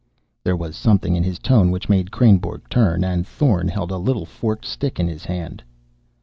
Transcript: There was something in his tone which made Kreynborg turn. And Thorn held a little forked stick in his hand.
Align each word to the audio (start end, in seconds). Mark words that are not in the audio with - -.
There 0.43 0.55
was 0.57 0.75
something 0.75 1.15
in 1.15 1.23
his 1.23 1.37
tone 1.37 1.69
which 1.69 1.87
made 1.87 2.09
Kreynborg 2.09 2.67
turn. 2.71 3.03
And 3.03 3.27
Thorn 3.27 3.67
held 3.67 3.91
a 3.91 3.97
little 3.99 4.25
forked 4.25 4.65
stick 4.65 4.99
in 4.99 5.07
his 5.07 5.25
hand. 5.25 5.61